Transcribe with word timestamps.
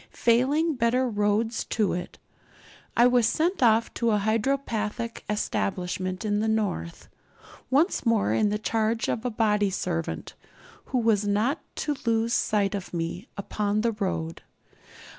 Failing 0.17 0.73
better 0.73 1.07
roads 1.07 1.63
to 1.65 1.93
it, 1.93 2.17
I 2.97 3.05
was 3.05 3.27
sent 3.27 3.61
off 3.61 3.93
to 3.93 4.09
a 4.09 4.17
hydropathic 4.17 5.21
establishment 5.29 6.25
in 6.25 6.39
the 6.39 6.47
north, 6.47 7.07
once 7.69 8.03
more 8.03 8.33
in 8.33 8.49
the 8.49 8.57
charge 8.57 9.07
of 9.07 9.25
a 9.25 9.29
body 9.29 9.69
servant, 9.69 10.33
who 10.85 10.97
was 10.97 11.27
not 11.27 11.59
to 11.75 11.95
lose 12.07 12.33
sight 12.33 12.73
of 12.73 12.95
me 12.95 13.27
upon 13.37 13.81
the 13.81 13.91
road. 13.91 14.41